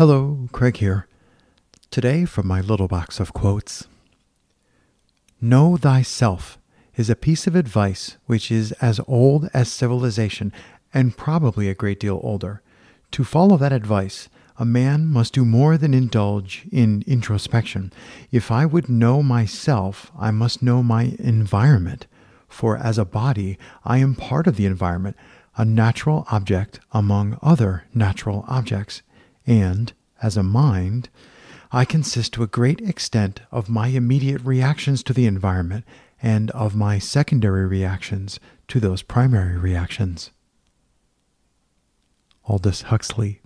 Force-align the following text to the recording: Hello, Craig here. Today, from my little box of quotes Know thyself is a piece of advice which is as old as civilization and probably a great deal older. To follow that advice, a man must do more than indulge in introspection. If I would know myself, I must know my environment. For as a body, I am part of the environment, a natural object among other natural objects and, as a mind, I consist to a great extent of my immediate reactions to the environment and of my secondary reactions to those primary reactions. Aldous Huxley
Hello, 0.00 0.48
Craig 0.50 0.78
here. 0.78 1.06
Today, 1.90 2.24
from 2.24 2.46
my 2.46 2.62
little 2.62 2.88
box 2.88 3.20
of 3.20 3.34
quotes 3.34 3.86
Know 5.42 5.76
thyself 5.76 6.56
is 6.96 7.10
a 7.10 7.14
piece 7.14 7.46
of 7.46 7.54
advice 7.54 8.16
which 8.24 8.50
is 8.50 8.72
as 8.80 8.98
old 9.06 9.50
as 9.52 9.70
civilization 9.70 10.54
and 10.94 11.18
probably 11.18 11.68
a 11.68 11.74
great 11.74 12.00
deal 12.00 12.18
older. 12.22 12.62
To 13.10 13.24
follow 13.24 13.58
that 13.58 13.74
advice, 13.74 14.30
a 14.56 14.64
man 14.64 15.04
must 15.04 15.34
do 15.34 15.44
more 15.44 15.76
than 15.76 15.92
indulge 15.92 16.64
in 16.72 17.04
introspection. 17.06 17.92
If 18.32 18.50
I 18.50 18.64
would 18.64 18.88
know 18.88 19.22
myself, 19.22 20.10
I 20.18 20.30
must 20.30 20.62
know 20.62 20.82
my 20.82 21.14
environment. 21.18 22.06
For 22.48 22.78
as 22.78 22.96
a 22.96 23.04
body, 23.04 23.58
I 23.84 23.98
am 23.98 24.14
part 24.14 24.46
of 24.46 24.56
the 24.56 24.64
environment, 24.64 25.18
a 25.58 25.66
natural 25.66 26.24
object 26.30 26.80
among 26.90 27.38
other 27.42 27.84
natural 27.92 28.46
objects 28.48 29.02
and, 29.46 29.92
as 30.22 30.36
a 30.36 30.42
mind, 30.42 31.08
I 31.72 31.84
consist 31.84 32.32
to 32.34 32.42
a 32.42 32.48
great 32.48 32.80
extent 32.80 33.40
of 33.52 33.68
my 33.68 33.88
immediate 33.88 34.42
reactions 34.42 35.02
to 35.04 35.12
the 35.12 35.26
environment 35.26 35.84
and 36.22 36.50
of 36.50 36.74
my 36.74 36.98
secondary 36.98 37.66
reactions 37.66 38.40
to 38.68 38.80
those 38.80 39.02
primary 39.02 39.56
reactions. 39.56 40.30
Aldous 42.44 42.82
Huxley 42.82 43.40